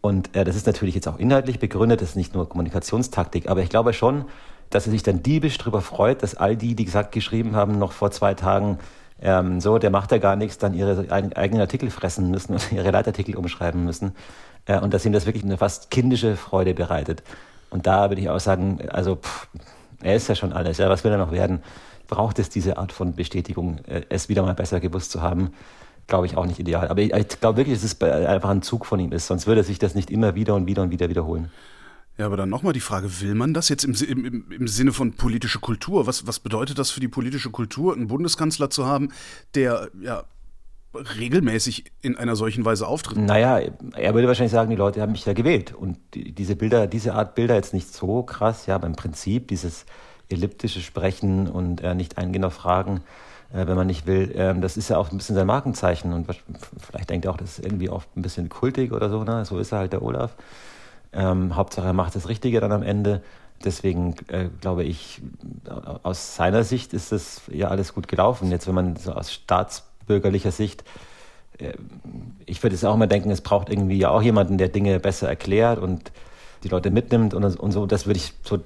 Und 0.00 0.34
äh, 0.36 0.44
das 0.44 0.56
ist 0.56 0.66
natürlich 0.66 0.94
jetzt 0.94 1.08
auch 1.08 1.18
inhaltlich 1.18 1.58
begründet, 1.58 2.00
das 2.00 2.10
ist 2.10 2.16
nicht 2.16 2.34
nur 2.34 2.48
Kommunikationstaktik, 2.48 3.48
aber 3.48 3.62
ich 3.62 3.68
glaube 3.68 3.92
schon, 3.92 4.26
dass 4.76 4.86
er 4.86 4.92
sich 4.92 5.02
dann 5.02 5.22
diebisch 5.22 5.58
darüber 5.58 5.80
freut, 5.80 6.22
dass 6.22 6.34
all 6.34 6.56
die, 6.56 6.74
die 6.74 6.84
gesagt 6.84 7.12
geschrieben 7.12 7.56
haben, 7.56 7.78
noch 7.78 7.92
vor 7.92 8.10
zwei 8.10 8.34
Tagen, 8.34 8.78
ähm, 9.20 9.60
so, 9.60 9.78
der 9.78 9.90
macht 9.90 10.12
ja 10.12 10.18
gar 10.18 10.36
nichts, 10.36 10.58
dann 10.58 10.74
ihre 10.74 11.10
eigenen 11.10 11.60
Artikel 11.60 11.90
fressen 11.90 12.30
müssen 12.30 12.52
und 12.52 12.72
ihre 12.72 12.90
Leitartikel 12.90 13.36
umschreiben 13.36 13.84
müssen. 13.84 14.12
Äh, 14.66 14.78
und 14.78 14.92
dass 14.92 15.06
ihm 15.06 15.12
das 15.12 15.26
wirklich 15.26 15.44
eine 15.44 15.56
fast 15.56 15.90
kindische 15.90 16.36
Freude 16.36 16.74
bereitet. 16.74 17.22
Und 17.70 17.86
da 17.86 18.10
würde 18.10 18.20
ich 18.20 18.28
auch 18.28 18.38
sagen, 18.38 18.80
also 18.90 19.16
pff, 19.16 19.48
er 20.02 20.14
ist 20.14 20.28
ja 20.28 20.34
schon 20.34 20.52
alles, 20.52 20.78
ja, 20.78 20.90
was 20.90 21.02
will 21.02 21.12
er 21.12 21.18
noch 21.18 21.32
werden? 21.32 21.62
Braucht 22.06 22.38
es 22.38 22.50
diese 22.50 22.76
Art 22.76 22.92
von 22.92 23.14
Bestätigung, 23.14 23.78
äh, 23.86 24.02
es 24.10 24.28
wieder 24.28 24.42
mal 24.42 24.54
besser 24.54 24.80
gewusst 24.80 25.10
zu 25.10 25.22
haben? 25.22 25.52
glaube 26.08 26.26
ich, 26.26 26.36
auch 26.36 26.46
nicht 26.46 26.60
ideal. 26.60 26.86
Aber 26.86 27.00
ich, 27.00 27.12
ich 27.12 27.40
glaube 27.40 27.56
wirklich, 27.56 27.80
dass 27.80 27.84
es 27.84 28.00
einfach 28.00 28.50
ein 28.50 28.62
Zug 28.62 28.86
von 28.86 29.00
ihm 29.00 29.10
ist. 29.10 29.26
Sonst 29.26 29.48
würde 29.48 29.64
sich 29.64 29.80
das 29.80 29.96
nicht 29.96 30.10
immer 30.10 30.36
wieder 30.36 30.54
und 30.54 30.66
wieder 30.66 30.82
und 30.82 30.90
wieder 30.90 31.08
wiederholen. 31.08 31.50
Ja, 32.18 32.26
aber 32.26 32.36
dann 32.36 32.48
nochmal 32.48 32.72
die 32.72 32.80
Frage, 32.80 33.20
will 33.20 33.34
man 33.34 33.52
das 33.52 33.68
jetzt 33.68 33.84
im, 33.84 33.94
im, 33.94 34.50
im 34.50 34.68
Sinne 34.68 34.92
von 34.92 35.12
politische 35.12 35.58
Kultur? 35.58 36.06
Was, 36.06 36.26
was 36.26 36.40
bedeutet 36.40 36.78
das 36.78 36.90
für 36.90 37.00
die 37.00 37.08
politische 37.08 37.50
Kultur, 37.50 37.94
einen 37.94 38.06
Bundeskanzler 38.06 38.70
zu 38.70 38.86
haben, 38.86 39.12
der 39.54 39.90
ja 40.00 40.24
regelmäßig 40.94 41.92
in 42.00 42.16
einer 42.16 42.34
solchen 42.34 42.64
Weise 42.64 42.86
auftritt? 42.86 43.18
Naja, 43.18 43.58
er 43.94 44.14
würde 44.14 44.28
wahrscheinlich 44.28 44.52
sagen, 44.52 44.70
die 44.70 44.76
Leute 44.76 45.02
haben 45.02 45.12
mich 45.12 45.26
ja 45.26 45.34
gewählt. 45.34 45.74
Und 45.74 45.98
die, 46.14 46.32
diese 46.32 46.56
Bilder, 46.56 46.86
diese 46.86 47.14
Art 47.14 47.34
Bilder 47.34 47.54
jetzt 47.54 47.74
nicht 47.74 47.92
so 47.92 48.22
krass, 48.22 48.64
ja, 48.64 48.76
aber 48.76 48.86
im 48.86 48.96
Prinzip 48.96 49.48
dieses 49.48 49.84
elliptische 50.30 50.80
Sprechen 50.80 51.48
und 51.48 51.82
äh, 51.82 51.94
nicht 51.94 52.16
eingehen 52.16 52.44
auf 52.44 52.54
Fragen, 52.54 53.02
äh, 53.52 53.66
wenn 53.66 53.76
man 53.76 53.86
nicht 53.86 54.06
will. 54.06 54.32
Ähm, 54.34 54.60
das 54.60 54.78
ist 54.78 54.88
ja 54.88 54.96
auch 54.96 55.10
ein 55.10 55.18
bisschen 55.18 55.36
sein 55.36 55.46
Markenzeichen 55.46 56.12
und 56.12 56.26
vielleicht 56.80 57.10
denkt 57.10 57.26
er 57.26 57.32
auch, 57.32 57.36
das 57.36 57.58
ist 57.58 57.64
irgendwie 57.64 57.90
auch 57.90 58.04
ein 58.16 58.22
bisschen 58.22 58.48
kultig 58.48 58.92
oder 58.92 59.10
so. 59.10 59.22
Ne? 59.22 59.44
So 59.44 59.58
ist 59.58 59.72
er 59.72 59.78
halt 59.78 59.92
der 59.92 60.02
Olaf. 60.02 60.34
Ähm, 61.16 61.56
Hauptsache 61.56 61.86
er 61.86 61.92
macht 61.94 62.14
das 62.14 62.28
Richtige 62.28 62.60
dann 62.60 62.72
am 62.72 62.82
Ende. 62.82 63.22
Deswegen 63.64 64.14
äh, 64.28 64.50
glaube 64.60 64.84
ich, 64.84 65.22
aus 66.02 66.36
seiner 66.36 66.62
Sicht 66.62 66.92
ist 66.92 67.10
das 67.10 67.40
ja 67.50 67.68
alles 67.68 67.94
gut 67.94 68.06
gelaufen. 68.06 68.50
Jetzt, 68.50 68.66
wenn 68.66 68.74
man 68.74 68.96
so 68.96 69.12
aus 69.12 69.32
staatsbürgerlicher 69.32 70.52
Sicht, 70.52 70.84
äh, 71.58 71.72
ich 72.44 72.62
würde 72.62 72.76
es 72.76 72.84
auch 72.84 72.94
immer 72.94 73.06
denken, 73.06 73.30
es 73.30 73.40
braucht 73.40 73.70
irgendwie 73.70 73.98
ja 73.98 74.10
auch 74.10 74.22
jemanden, 74.22 74.58
der 74.58 74.68
Dinge 74.68 75.00
besser 75.00 75.28
erklärt 75.28 75.78
und 75.78 76.12
die 76.64 76.68
Leute 76.68 76.90
mitnimmt 76.90 77.32
und, 77.32 77.44
und 77.44 77.72
so. 77.72 77.86
Das 77.86 78.06
würde 78.06 78.18
ich 78.18 78.34
so 78.42 78.58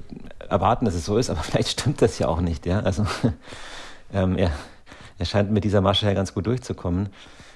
erwarten, 0.49 0.87
dass 0.87 0.95
es 0.95 1.05
so 1.05 1.17
ist, 1.19 1.31
aber 1.31 1.41
vielleicht 1.43 1.69
stimmt 1.69 2.03
das 2.03 2.19
ja 2.19 2.27
auch 2.27 2.41
nicht. 2.41 2.67
Ja? 2.67 2.81
Also 2.81 3.07
ähm, 4.13 4.37
er, 4.37 4.51
er 5.19 5.25
scheint 5.25 5.53
mit 5.53 5.63
dieser 5.63 5.81
Masche 5.81 6.07
ja 6.07 6.15
ganz 6.15 6.35
gut 6.35 6.47
durchzukommen. 6.47 7.11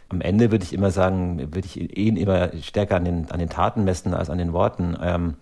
Am 0.09 0.21
Ende 0.21 0.51
würde 0.51 0.65
ich 0.65 0.73
immer 0.73 0.91
sagen, 0.91 1.39
würde 1.55 1.67
ich 1.67 1.77
ihn 1.79 2.17
immer 2.17 2.51
stärker 2.63 2.97
an 2.97 3.05
den, 3.05 3.31
an 3.31 3.39
den 3.39 3.49
Taten 3.49 3.85
messen 3.85 4.15
als 4.15 4.31
an 4.31 4.39
den 4.39 4.53
Worten. 4.53 4.97
Ähm, 5.01 5.35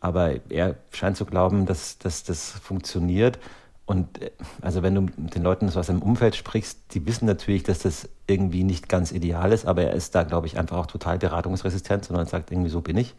aber 0.00 0.34
er 0.50 0.76
scheint 0.90 1.16
zu 1.16 1.24
glauben, 1.24 1.66
dass, 1.66 1.98
dass 1.98 2.24
das 2.24 2.50
funktioniert. 2.50 3.38
Und 3.86 4.22
äh, 4.22 4.30
also 4.60 4.82
wenn 4.82 4.94
du 4.94 5.02
mit 5.02 5.34
den 5.34 5.42
Leuten 5.42 5.66
aus 5.66 5.86
seinem 5.86 6.02
Umfeld 6.02 6.36
sprichst, 6.36 6.78
die 6.92 7.06
wissen 7.06 7.26
natürlich, 7.26 7.62
dass 7.62 7.80
das 7.80 8.08
irgendwie 8.26 8.64
nicht 8.64 8.88
ganz 8.88 9.12
ideal 9.12 9.52
ist, 9.52 9.66
aber 9.66 9.82
er 9.82 9.92
ist 9.94 10.14
da, 10.14 10.22
glaube 10.22 10.46
ich, 10.46 10.58
einfach 10.58 10.78
auch 10.78 10.86
total 10.86 11.18
beratungsresistent, 11.18 12.04
sondern 12.04 12.26
sagt 12.26 12.50
irgendwie, 12.50 12.70
so 12.70 12.80
bin 12.80 12.96
ich 12.96 13.14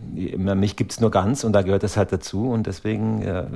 mich 0.00 0.76
gibt 0.76 0.92
es 0.92 1.00
nur 1.00 1.10
ganz 1.10 1.44
und 1.44 1.52
da 1.52 1.62
gehört 1.62 1.82
das 1.82 1.96
halt 1.96 2.12
dazu 2.12 2.50
und 2.50 2.66
deswegen 2.66 3.22
ja, 3.22 3.46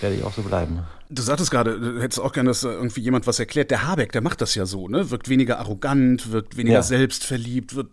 werde 0.00 0.16
ich 0.16 0.24
auch 0.24 0.32
so 0.32 0.42
bleiben. 0.42 0.80
Du 1.08 1.22
sagtest 1.22 1.50
gerade, 1.50 1.78
du 1.78 2.00
hättest 2.00 2.20
auch 2.20 2.32
gerne, 2.32 2.50
dass 2.50 2.62
irgendwie 2.62 3.00
jemand 3.00 3.26
was 3.26 3.38
erklärt. 3.38 3.70
Der 3.70 3.86
Habeck, 3.86 4.12
der 4.12 4.20
macht 4.20 4.40
das 4.40 4.54
ja 4.54 4.66
so, 4.66 4.88
ne? 4.88 5.10
Wirkt 5.10 5.28
weniger 5.28 5.58
arrogant, 5.58 6.32
wirkt 6.32 6.56
weniger 6.56 6.76
ja. 6.76 6.82
selbstverliebt, 6.82 7.74
wird, 7.74 7.88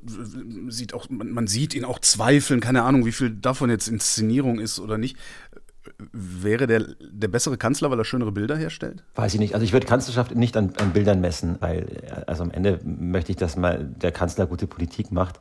sieht 0.70 0.94
auch, 0.94 1.10
man, 1.10 1.32
man 1.32 1.48
sieht 1.48 1.74
ihn 1.74 1.86
auch 1.86 2.00
zweifeln, 2.00 2.60
keine 2.60 2.84
Ahnung, 2.84 3.06
wie 3.06 3.12
viel 3.12 3.32
davon 3.32 3.70
jetzt 3.70 3.88
Inszenierung 3.88 4.60
ist 4.60 4.80
oder 4.80 4.98
nicht. 4.98 5.18
Wäre 6.12 6.68
der 6.68 6.86
der 7.00 7.28
bessere 7.28 7.58
Kanzler, 7.58 7.90
weil 7.90 8.00
er 8.00 8.06
schönere 8.06 8.32
Bilder 8.32 8.56
herstellt? 8.56 9.04
Weiß 9.16 9.34
ich 9.34 9.40
nicht. 9.40 9.54
Also 9.54 9.64
ich 9.64 9.74
würde 9.74 9.88
Kanzlerschaft 9.88 10.36
nicht 10.36 10.56
an, 10.56 10.74
an 10.78 10.92
Bildern 10.92 11.22
messen, 11.22 11.58
weil 11.60 12.24
also 12.28 12.44
am 12.44 12.52
Ende 12.52 12.80
möchte 12.84 13.32
ich, 13.32 13.38
dass 13.38 13.56
mal 13.56 13.84
der 13.84 14.12
Kanzler 14.12 14.46
gute 14.46 14.68
Politik 14.68 15.12
macht 15.12 15.40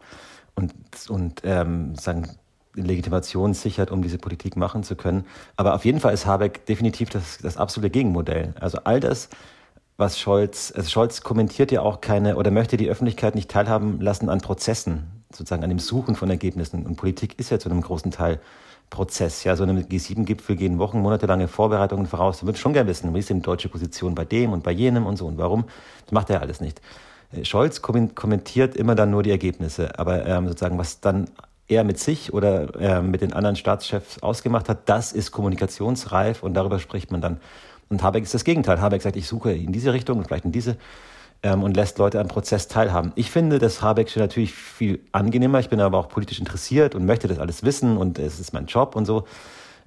und, 0.54 0.72
und 1.08 1.42
ähm, 1.44 1.94
sagen, 1.94 2.28
Legitimation 2.76 3.54
sichert, 3.54 3.90
um 3.90 4.02
diese 4.02 4.18
Politik 4.18 4.56
machen 4.56 4.82
zu 4.82 4.96
können. 4.96 5.24
Aber 5.56 5.74
auf 5.74 5.84
jeden 5.84 6.00
Fall 6.00 6.14
ist 6.14 6.26
Habeck 6.26 6.66
definitiv 6.66 7.10
das, 7.10 7.38
das 7.38 7.56
absolute 7.56 7.90
Gegenmodell. 7.90 8.54
Also 8.60 8.78
all 8.84 9.00
das, 9.00 9.28
was 9.96 10.18
Scholz, 10.18 10.72
also 10.76 10.88
Scholz 10.88 11.22
kommentiert 11.22 11.72
ja 11.72 11.80
auch 11.80 12.00
keine 12.00 12.36
oder 12.36 12.50
möchte 12.50 12.76
die 12.76 12.88
Öffentlichkeit 12.88 13.34
nicht 13.34 13.50
teilhaben 13.50 14.00
lassen 14.00 14.28
an 14.28 14.40
Prozessen, 14.40 15.24
sozusagen 15.32 15.64
an 15.64 15.70
dem 15.70 15.78
Suchen 15.78 16.14
von 16.14 16.30
Ergebnissen. 16.30 16.86
Und 16.86 16.96
Politik 16.96 17.38
ist 17.38 17.50
ja 17.50 17.58
zu 17.58 17.70
einem 17.70 17.80
großen 17.80 18.10
Teil 18.10 18.40
Prozess. 18.90 19.44
Ja, 19.44 19.56
so 19.56 19.64
einem 19.64 19.78
G7-Gipfel 19.78 20.56
gehen 20.56 20.78
Wochen, 20.78 21.00
monatelange 21.00 21.48
Vorbereitungen 21.48 22.06
voraus. 22.06 22.40
Du 22.40 22.46
würdest 22.46 22.62
schon 22.62 22.72
gerne 22.72 22.88
wissen, 22.88 23.14
wie 23.14 23.18
ist 23.18 23.30
denn 23.30 23.38
die 23.38 23.42
deutsche 23.42 23.68
Position 23.68 24.14
bei 24.14 24.24
dem 24.24 24.52
und 24.52 24.62
bei 24.62 24.70
jenem 24.70 25.06
und 25.06 25.16
so 25.16 25.26
und 25.26 25.38
warum. 25.38 25.64
Das 26.04 26.12
macht 26.12 26.30
er 26.30 26.40
alles 26.40 26.60
nicht. 26.60 26.80
Äh, 27.32 27.44
Scholz 27.44 27.82
kommentiert 27.82 28.76
immer 28.76 28.94
dann 28.94 29.10
nur 29.10 29.22
die 29.22 29.30
Ergebnisse, 29.30 29.98
aber 29.98 30.24
ähm, 30.26 30.46
sozusagen, 30.46 30.78
was 30.78 31.00
dann 31.00 31.28
er 31.68 31.84
mit 31.84 31.98
sich 31.98 32.32
oder 32.32 32.74
äh, 32.80 33.02
mit 33.02 33.22
den 33.22 33.32
anderen 33.32 33.56
Staatschefs 33.56 34.22
ausgemacht 34.22 34.68
hat, 34.68 34.88
das 34.88 35.12
ist 35.12 35.32
kommunikationsreif 35.32 36.42
und 36.42 36.54
darüber 36.54 36.78
spricht 36.78 37.10
man 37.10 37.20
dann. 37.20 37.40
Und 37.88 38.02
Habeck 38.02 38.24
ist 38.24 38.34
das 38.34 38.44
Gegenteil. 38.44 38.80
Habeck 38.80 39.02
sagt, 39.02 39.16
ich 39.16 39.26
suche 39.26 39.52
in 39.52 39.72
diese 39.72 39.92
Richtung 39.92 40.18
und 40.18 40.26
vielleicht 40.26 40.44
in 40.44 40.52
diese 40.52 40.76
ähm, 41.42 41.62
und 41.62 41.76
lässt 41.76 41.98
Leute 41.98 42.20
am 42.20 42.28
Prozess 42.28 42.68
teilhaben. 42.68 43.12
Ich 43.14 43.30
finde 43.30 43.58
das 43.58 43.82
Habecksche 43.82 44.18
natürlich 44.18 44.54
viel 44.54 45.00
angenehmer. 45.12 45.60
Ich 45.60 45.68
bin 45.68 45.80
aber 45.80 45.98
auch 45.98 46.08
politisch 46.08 46.38
interessiert 46.38 46.94
und 46.94 47.04
möchte 47.04 47.28
das 47.28 47.38
alles 47.38 47.62
wissen 47.62 47.96
und 47.96 48.18
es 48.18 48.40
ist 48.40 48.52
mein 48.52 48.66
Job 48.66 48.96
und 48.96 49.04
so. 49.06 49.24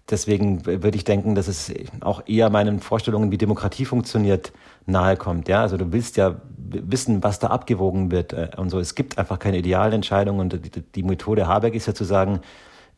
Deswegen 0.09 0.65
würde 0.65 0.95
ich 0.95 1.03
denken, 1.03 1.36
dass 1.36 1.48
es 1.48 1.71
auch 2.01 2.24
eher 2.25 2.50
meinen 2.50 2.79
Vorstellungen, 2.79 3.31
wie 3.31 3.38
Demokratie 3.38 3.86
funktioniert, 3.86 4.51
nahe 4.88 5.17
kommt. 5.17 5.48
Ja, 5.48 5.62
also 5.62 5.77
du 5.77 5.91
willst 5.91 6.17
ja 6.17 6.41
wissen, 6.71 7.23
was 7.23 7.39
da 7.39 7.47
abgewogen 7.47 8.11
wird 8.11 8.33
äh, 8.33 8.49
und 8.57 8.69
so. 8.69 8.79
Es 8.79 8.95
gibt 8.95 9.17
einfach 9.17 9.39
keine 9.39 9.57
Idealentscheidung 9.57 10.39
und 10.39 10.53
die, 10.53 10.81
die 10.81 11.03
Methode 11.03 11.47
Habeck 11.47 11.75
ist 11.75 11.88
ja 11.88 11.93
zu 11.93 12.03
sagen, 12.03 12.41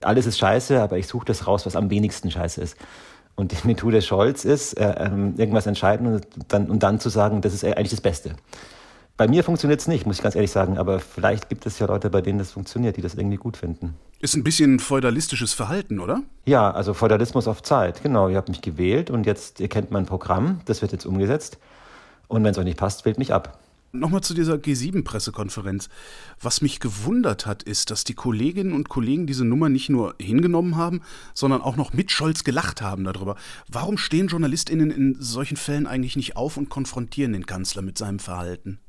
alles 0.01 0.25
ist 0.25 0.39
scheiße, 0.39 0.81
aber 0.81 0.97
ich 0.97 1.07
suche 1.07 1.25
das 1.25 1.47
raus, 1.47 1.65
was 1.65 1.75
am 1.75 1.89
wenigsten 1.89 2.31
scheiße 2.31 2.61
ist. 2.61 2.77
Und 3.35 3.51
die 3.51 3.67
Methode 3.67 4.01
Scholz 4.01 4.45
ist, 4.45 4.73
äh, 4.73 5.05
ähm, 5.05 5.35
irgendwas 5.37 5.65
entscheiden 5.65 6.15
und 6.15 6.27
dann, 6.47 6.69
und 6.69 6.83
dann 6.83 6.99
zu 6.99 7.09
sagen, 7.09 7.41
das 7.41 7.53
ist 7.53 7.63
eigentlich 7.63 7.91
das 7.91 8.01
Beste. 8.01 8.35
Bei 9.17 9.27
mir 9.27 9.43
funktioniert 9.43 9.79
es 9.79 9.87
nicht, 9.87 10.07
muss 10.07 10.17
ich 10.17 10.23
ganz 10.23 10.35
ehrlich 10.35 10.51
sagen, 10.51 10.77
aber 10.77 10.99
vielleicht 10.99 11.47
gibt 11.47 11.65
es 11.65 11.77
ja 11.77 11.85
Leute, 11.85 12.09
bei 12.09 12.21
denen 12.21 12.39
das 12.39 12.51
funktioniert, 12.51 12.97
die 12.97 13.01
das 13.01 13.13
irgendwie 13.13 13.37
gut 13.37 13.55
finden. 13.55 13.95
Ist 14.19 14.35
ein 14.35 14.43
bisschen 14.43 14.79
feudalistisches 14.79 15.53
Verhalten, 15.53 15.99
oder? 15.99 16.23
Ja, 16.45 16.71
also 16.71 16.93
Feudalismus 16.93 17.47
auf 17.47 17.61
Zeit, 17.61 18.01
genau. 18.01 18.29
Ihr 18.29 18.37
habt 18.37 18.49
mich 18.49 18.61
gewählt 18.61 19.11
und 19.11 19.25
jetzt, 19.25 19.59
ihr 19.59 19.67
kennt 19.67 19.91
mein 19.91 20.05
Programm, 20.05 20.61
das 20.65 20.81
wird 20.81 20.91
jetzt 20.91 21.05
umgesetzt. 21.05 21.59
Und 22.31 22.45
wenn 22.45 22.51
es 22.51 22.57
euch 22.57 22.63
nicht 22.63 22.79
passt, 22.79 23.03
wählt 23.03 23.17
mich 23.17 23.33
ab. 23.33 23.59
Nochmal 23.91 24.21
zu 24.21 24.33
dieser 24.33 24.53
G7-Pressekonferenz. 24.53 25.89
Was 26.39 26.61
mich 26.61 26.79
gewundert 26.79 27.45
hat, 27.45 27.61
ist, 27.61 27.91
dass 27.91 28.05
die 28.05 28.13
Kolleginnen 28.13 28.71
und 28.71 28.87
Kollegen 28.87 29.27
diese 29.27 29.43
Nummer 29.43 29.67
nicht 29.67 29.89
nur 29.89 30.15
hingenommen 30.17 30.77
haben, 30.77 31.01
sondern 31.33 31.61
auch 31.61 31.75
noch 31.75 31.91
mit 31.91 32.09
Scholz 32.09 32.45
gelacht 32.45 32.81
haben 32.81 33.03
darüber. 33.03 33.35
Warum 33.67 33.97
stehen 33.97 34.29
JournalistInnen 34.29 34.91
in 34.91 35.17
solchen 35.19 35.57
Fällen 35.57 35.87
eigentlich 35.87 36.15
nicht 36.15 36.37
auf 36.37 36.55
und 36.55 36.69
konfrontieren 36.69 37.33
den 37.33 37.45
Kanzler 37.45 37.81
mit 37.81 37.97
seinem 37.97 38.19
Verhalten? 38.19 38.79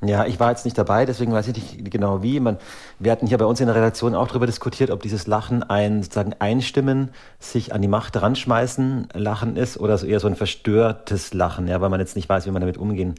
Ja, 0.00 0.26
ich 0.26 0.38
war 0.38 0.50
jetzt 0.50 0.64
nicht 0.64 0.78
dabei, 0.78 1.06
deswegen 1.06 1.32
weiß 1.32 1.48
ich 1.48 1.54
nicht 1.54 1.90
genau 1.90 2.22
wie. 2.22 2.38
Man, 2.38 2.58
wir 3.00 3.10
hatten 3.10 3.26
hier 3.26 3.38
bei 3.38 3.44
uns 3.44 3.58
in 3.58 3.66
der 3.66 3.74
Redaktion 3.74 4.14
auch 4.14 4.28
darüber 4.28 4.46
diskutiert, 4.46 4.90
ob 4.90 5.02
dieses 5.02 5.26
Lachen 5.26 5.64
ein 5.64 6.04
sozusagen 6.04 6.34
Einstimmen, 6.38 7.10
sich 7.40 7.74
an 7.74 7.82
die 7.82 7.88
Macht 7.88 8.20
ranschmeißen 8.20 9.08
Lachen 9.14 9.56
ist 9.56 9.76
oder 9.76 9.98
so 9.98 10.06
eher 10.06 10.20
so 10.20 10.28
ein 10.28 10.36
verstörtes 10.36 11.34
Lachen, 11.34 11.66
ja, 11.66 11.80
weil 11.80 11.88
man 11.88 11.98
jetzt 11.98 12.14
nicht 12.14 12.28
weiß, 12.28 12.46
wie 12.46 12.52
man 12.52 12.60
damit 12.60 12.78
umgehen 12.78 13.16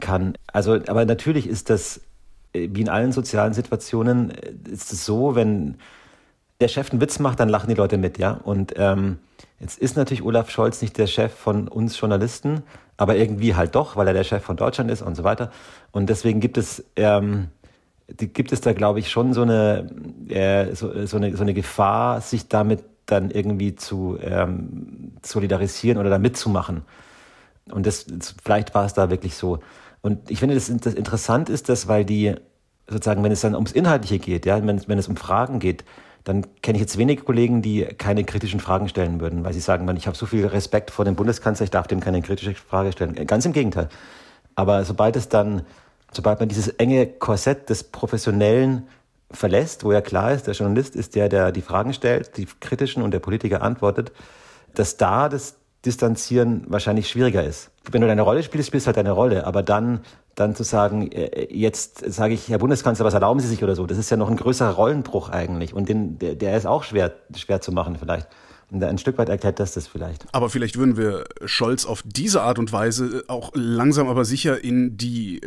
kann. 0.00 0.34
Also, 0.52 0.74
aber 0.74 1.04
natürlich 1.06 1.48
ist 1.48 1.70
das, 1.70 2.00
äh, 2.52 2.68
wie 2.70 2.82
in 2.82 2.88
allen 2.88 3.10
sozialen 3.10 3.52
Situationen, 3.52 4.30
äh, 4.30 4.52
ist 4.70 4.92
es 4.92 5.04
so, 5.04 5.34
wenn 5.34 5.76
der 6.60 6.68
Chef 6.68 6.92
einen 6.92 7.00
Witz 7.00 7.18
macht, 7.18 7.40
dann 7.40 7.48
lachen 7.48 7.68
die 7.68 7.74
Leute 7.74 7.98
mit, 7.98 8.18
ja. 8.18 8.32
Und 8.32 8.74
ähm, 8.76 9.18
jetzt 9.60 9.78
ist 9.78 9.96
natürlich 9.96 10.22
Olaf 10.22 10.50
Scholz 10.50 10.82
nicht 10.82 10.98
der 10.98 11.06
Chef 11.06 11.32
von 11.32 11.68
uns 11.68 11.98
Journalisten, 11.98 12.62
aber 12.96 13.16
irgendwie 13.16 13.54
halt 13.54 13.74
doch, 13.74 13.96
weil 13.96 14.06
er 14.06 14.14
der 14.14 14.24
Chef 14.24 14.42
von 14.42 14.56
Deutschland 14.56 14.90
ist 14.90 15.02
und 15.02 15.14
so 15.14 15.24
weiter. 15.24 15.50
Und 15.92 16.08
deswegen 16.08 16.40
gibt 16.40 16.58
es 16.58 16.84
ähm, 16.96 17.48
gibt 18.08 18.52
es 18.52 18.60
da, 18.60 18.72
glaube 18.72 19.00
ich, 19.00 19.10
schon 19.10 19.32
so 19.32 19.42
eine, 19.42 19.90
äh, 20.28 20.74
so, 20.74 21.06
so, 21.06 21.16
eine, 21.16 21.36
so 21.36 21.42
eine 21.42 21.54
Gefahr, 21.54 22.20
sich 22.20 22.48
damit 22.48 22.84
dann 23.06 23.30
irgendwie 23.30 23.74
zu 23.74 24.18
ähm, 24.20 25.12
solidarisieren 25.22 25.98
oder 25.98 26.10
da 26.10 26.18
mitzumachen. 26.18 26.82
Und 27.70 27.86
das, 27.86 28.06
vielleicht 28.42 28.74
war 28.74 28.84
es 28.84 28.94
da 28.94 29.10
wirklich 29.10 29.34
so. 29.34 29.58
Und 30.02 30.30
ich 30.30 30.38
finde, 30.38 30.54
das, 30.54 30.72
das 30.76 30.94
interessant 30.94 31.48
ist, 31.48 31.68
dass, 31.68 31.88
weil 31.88 32.04
die 32.04 32.34
sozusagen, 32.88 33.24
wenn 33.24 33.32
es 33.32 33.40
dann 33.40 33.54
ums 33.54 33.72
Inhaltliche 33.72 34.20
geht, 34.20 34.46
ja, 34.46 34.64
wenn, 34.64 34.88
wenn 34.88 34.98
es 34.98 35.08
um 35.08 35.16
Fragen 35.16 35.58
geht, 35.58 35.84
dann 36.26 36.44
kenne 36.60 36.76
ich 36.76 36.82
jetzt 36.82 36.98
wenige 36.98 37.22
Kollegen, 37.22 37.62
die 37.62 37.84
keine 37.84 38.24
kritischen 38.24 38.58
Fragen 38.58 38.88
stellen 38.88 39.20
würden, 39.20 39.44
weil 39.44 39.52
sie 39.52 39.60
sagen, 39.60 39.88
ich 39.96 40.08
habe 40.08 40.16
so 40.16 40.26
viel 40.26 40.44
Respekt 40.44 40.90
vor 40.90 41.04
dem 41.04 41.14
Bundeskanzler, 41.14 41.64
ich 41.64 41.70
darf 41.70 41.86
dem 41.86 42.00
keine 42.00 42.20
kritische 42.20 42.52
Frage 42.56 42.90
stellen. 42.90 43.14
Ganz 43.28 43.46
im 43.46 43.52
Gegenteil. 43.52 43.88
Aber 44.56 44.84
sobald 44.84 45.14
es 45.14 45.28
dann, 45.28 45.62
sobald 46.10 46.40
man 46.40 46.48
dieses 46.48 46.66
enge 46.66 47.06
Korsett 47.06 47.70
des 47.70 47.84
Professionellen 47.84 48.88
verlässt, 49.30 49.84
wo 49.84 49.92
ja 49.92 50.00
klar 50.00 50.32
ist, 50.32 50.48
der 50.48 50.54
Journalist 50.54 50.96
ist 50.96 51.14
der, 51.14 51.28
der 51.28 51.52
die 51.52 51.62
Fragen 51.62 51.92
stellt, 51.92 52.36
die 52.36 52.48
kritischen 52.58 53.04
und 53.04 53.12
der 53.12 53.20
Politiker 53.20 53.62
antwortet, 53.62 54.10
dass 54.74 54.96
da 54.96 55.28
das 55.28 55.54
Distanzieren 55.84 56.64
wahrscheinlich 56.66 57.08
schwieriger 57.08 57.44
ist. 57.44 57.70
Wenn 57.88 58.00
du 58.00 58.08
deine 58.08 58.22
Rolle 58.22 58.42
spielst, 58.42 58.66
spielst 58.66 58.86
du 58.86 58.88
halt 58.88 58.96
deine 58.96 59.12
Rolle. 59.12 59.46
Aber 59.46 59.62
dann, 59.62 60.00
dann 60.36 60.54
zu 60.54 60.62
sagen, 60.62 61.10
äh, 61.10 61.48
jetzt 61.50 62.12
sage 62.12 62.34
ich, 62.34 62.48
Herr 62.48 62.58
Bundeskanzler, 62.58 63.04
was 63.04 63.14
erlauben 63.14 63.40
Sie 63.40 63.48
sich 63.48 63.64
oder 63.64 63.74
so, 63.74 63.86
das 63.86 63.98
ist 63.98 64.10
ja 64.10 64.16
noch 64.16 64.30
ein 64.30 64.36
größerer 64.36 64.70
Rollenbruch 64.70 65.30
eigentlich. 65.30 65.74
Und 65.74 65.88
den, 65.88 66.18
der, 66.18 66.36
der 66.36 66.56
ist 66.56 66.66
auch 66.66 66.84
schwer, 66.84 67.12
schwer 67.34 67.60
zu 67.60 67.72
machen 67.72 67.96
vielleicht. 67.98 68.28
Und 68.70 68.82
ein 68.82 68.98
Stück 68.98 69.16
weit 69.18 69.28
erklärt 69.28 69.60
das 69.60 69.74
das 69.74 69.86
vielleicht. 69.86 70.26
Aber 70.32 70.50
vielleicht 70.50 70.76
würden 70.76 70.96
wir 70.96 71.24
Scholz 71.44 71.86
auf 71.86 72.02
diese 72.04 72.42
Art 72.42 72.58
und 72.58 72.72
Weise 72.72 73.24
auch 73.28 73.52
langsam 73.54 74.08
aber 74.08 74.24
sicher 74.24 74.62
in 74.62 74.96
die 74.96 75.40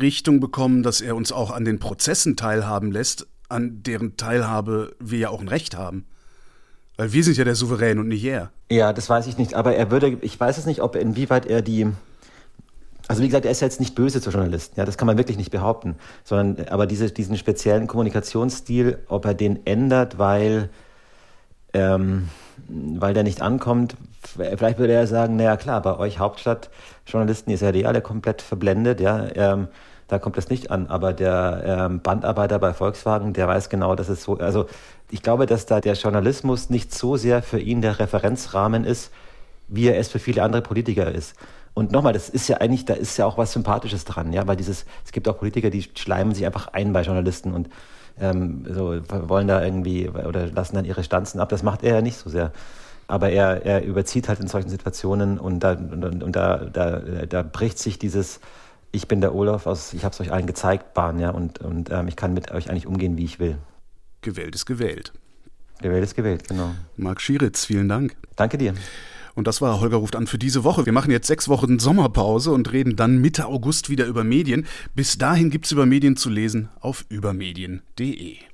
Richtung 0.00 0.40
bekommen, 0.40 0.82
dass 0.82 1.00
er 1.00 1.16
uns 1.16 1.32
auch 1.32 1.50
an 1.50 1.64
den 1.64 1.78
Prozessen 1.78 2.36
teilhaben 2.36 2.92
lässt, 2.92 3.26
an 3.48 3.82
deren 3.82 4.16
Teilhabe 4.16 4.94
wir 5.00 5.18
ja 5.18 5.28
auch 5.30 5.40
ein 5.40 5.48
Recht 5.48 5.76
haben. 5.76 6.06
Weil 6.98 7.12
wir 7.12 7.24
sind 7.24 7.36
ja 7.36 7.44
der 7.44 7.54
Souverän 7.54 7.98
und 7.98 8.08
nicht 8.08 8.24
er. 8.24 8.50
Ja, 8.70 8.92
das 8.92 9.08
weiß 9.08 9.26
ich 9.26 9.38
nicht. 9.38 9.54
Aber 9.54 9.74
er 9.74 9.90
würde, 9.90 10.18
ich 10.20 10.38
weiß 10.38 10.58
es 10.58 10.66
nicht, 10.66 10.82
ob 10.82 10.96
inwieweit 10.96 11.46
er 11.46 11.62
die, 11.62 11.88
also 13.08 13.22
wie 13.22 13.26
gesagt, 13.26 13.44
er 13.44 13.52
ist 13.52 13.60
jetzt 13.60 13.80
nicht 13.80 13.94
böse 13.94 14.20
zu 14.20 14.30
Journalisten, 14.30 14.78
ja, 14.78 14.84
das 14.84 14.98
kann 14.98 15.06
man 15.06 15.16
wirklich 15.16 15.36
nicht 15.36 15.50
behaupten. 15.50 15.96
Sondern, 16.24 16.68
aber 16.68 16.86
diese, 16.86 17.10
diesen 17.10 17.36
speziellen 17.36 17.86
Kommunikationsstil, 17.86 18.98
ob 19.08 19.24
er 19.24 19.34
den 19.34 19.64
ändert, 19.64 20.18
weil, 20.18 20.70
ähm, 21.72 22.28
weil 22.68 23.14
der 23.14 23.22
nicht 23.22 23.42
ankommt, 23.42 23.96
vielleicht 24.24 24.78
würde 24.78 24.94
er 24.94 25.06
sagen, 25.06 25.36
naja 25.36 25.56
klar, 25.56 25.80
bei 25.82 25.96
euch 25.98 26.18
Hauptstadtjournalisten 26.18 27.52
ist 27.52 27.60
ja 27.60 27.72
die 27.72 27.86
alle 27.86 28.00
komplett 28.00 28.42
verblendet, 28.42 29.00
ja. 29.00 29.26
Ähm, 29.34 29.68
da 30.08 30.18
kommt 30.18 30.38
es 30.38 30.48
nicht 30.48 30.70
an. 30.70 30.86
Aber 30.86 31.12
der 31.12 31.62
ähm, 31.64 32.00
Bandarbeiter 32.00 32.58
bei 32.58 32.72
Volkswagen, 32.72 33.32
der 33.32 33.48
weiß 33.48 33.68
genau, 33.68 33.94
dass 33.96 34.08
es 34.08 34.22
so, 34.22 34.38
also 34.38 34.66
ich 35.10 35.22
glaube, 35.22 35.46
dass 35.46 35.66
da 35.66 35.80
der 35.80 35.94
Journalismus 35.94 36.70
nicht 36.70 36.94
so 36.94 37.16
sehr 37.16 37.42
für 37.42 37.58
ihn 37.58 37.82
der 37.82 37.98
Referenzrahmen 37.98 38.84
ist, 38.84 39.12
wie 39.68 39.88
er 39.88 39.98
es 39.98 40.08
für 40.08 40.18
viele 40.18 40.42
andere 40.42 40.62
Politiker 40.62 41.10
ist. 41.12 41.34
Und 41.76 41.92
nochmal, 41.92 42.14
das 42.14 42.30
ist 42.30 42.48
ja 42.48 42.56
eigentlich, 42.56 42.86
da 42.86 42.94
ist 42.94 43.18
ja 43.18 43.26
auch 43.26 43.36
was 43.36 43.52
Sympathisches 43.52 44.06
dran, 44.06 44.32
ja, 44.32 44.46
weil 44.46 44.56
dieses, 44.56 44.86
es 45.04 45.12
gibt 45.12 45.28
auch 45.28 45.36
Politiker, 45.36 45.68
die 45.68 45.82
schleimen 45.82 46.34
sich 46.34 46.46
einfach 46.46 46.68
ein 46.68 46.94
bei 46.94 47.02
Journalisten 47.02 47.52
und 47.52 47.68
ähm, 48.18 48.64
so 48.66 48.98
wollen 49.10 49.46
da 49.46 49.62
irgendwie 49.62 50.08
oder 50.08 50.46
lassen 50.46 50.76
dann 50.76 50.86
ihre 50.86 51.04
Stanzen 51.04 51.38
ab. 51.38 51.50
Das 51.50 51.62
macht 51.62 51.82
er 51.82 51.96
ja 51.96 52.00
nicht 52.00 52.16
so 52.16 52.30
sehr. 52.30 52.50
Aber 53.08 53.28
er, 53.28 53.66
er 53.66 53.84
überzieht 53.84 54.26
halt 54.30 54.40
in 54.40 54.46
solchen 54.48 54.70
Situationen 54.70 55.38
und 55.38 55.60
da, 55.60 55.72
und, 55.72 56.22
und 56.22 56.34
da, 56.34 56.64
da, 56.64 56.98
da 56.98 57.42
bricht 57.42 57.78
sich 57.78 57.98
dieses, 57.98 58.40
ich 58.90 59.06
bin 59.06 59.20
der 59.20 59.34
Olaf 59.34 59.66
aus, 59.66 59.92
ich 59.92 60.02
habe 60.02 60.14
es 60.14 60.20
euch 60.22 60.32
allen 60.32 60.46
gezeigt, 60.46 60.94
Bahn, 60.94 61.18
ja, 61.18 61.28
und, 61.28 61.58
und 61.58 61.90
ähm, 61.90 62.08
ich 62.08 62.16
kann 62.16 62.32
mit 62.32 62.52
euch 62.52 62.70
eigentlich 62.70 62.86
umgehen, 62.86 63.18
wie 63.18 63.24
ich 63.26 63.38
will. 63.38 63.58
Gewählt 64.22 64.54
ist 64.54 64.64
gewählt. 64.64 65.12
Gewählt 65.82 66.04
ist 66.04 66.14
gewählt, 66.14 66.48
genau. 66.48 66.70
Marc 66.96 67.20
Schieritz, 67.20 67.66
vielen 67.66 67.90
Dank. 67.90 68.16
Danke 68.34 68.56
dir. 68.56 68.72
Und 69.36 69.46
das 69.46 69.60
war 69.60 69.80
Holger 69.80 69.98
ruft 69.98 70.16
an 70.16 70.26
für 70.26 70.38
diese 70.38 70.64
Woche. 70.64 70.86
Wir 70.86 70.94
machen 70.94 71.10
jetzt 71.10 71.26
sechs 71.28 71.48
Wochen 71.48 71.78
Sommerpause 71.78 72.50
und 72.50 72.72
reden 72.72 72.96
dann 72.96 73.18
Mitte 73.18 73.46
August 73.46 73.90
wieder 73.90 74.06
über 74.06 74.24
Medien. 74.24 74.66
Bis 74.94 75.18
dahin 75.18 75.50
gibt 75.50 75.66
es 75.66 75.72
über 75.72 75.86
Medien 75.86 76.16
zu 76.16 76.30
lesen 76.30 76.70
auf 76.80 77.04
übermedien.de. 77.10 78.46